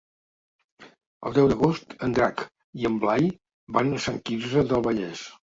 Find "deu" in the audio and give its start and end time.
1.35-1.49